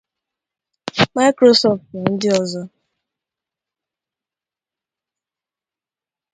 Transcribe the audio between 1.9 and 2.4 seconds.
na ndị